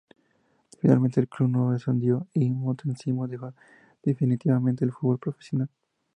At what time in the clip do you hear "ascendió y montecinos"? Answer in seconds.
1.69-3.29